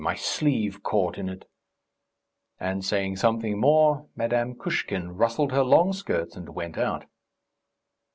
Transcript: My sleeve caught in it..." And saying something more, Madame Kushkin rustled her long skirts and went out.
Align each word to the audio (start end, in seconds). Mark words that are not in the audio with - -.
My 0.03 0.15
sleeve 0.15 0.81
caught 0.81 1.19
in 1.19 1.29
it..." 1.29 1.45
And 2.59 2.83
saying 2.83 3.17
something 3.17 3.59
more, 3.59 4.07
Madame 4.15 4.55
Kushkin 4.55 5.11
rustled 5.15 5.51
her 5.51 5.63
long 5.63 5.93
skirts 5.93 6.35
and 6.35 6.49
went 6.55 6.75
out. 6.75 7.05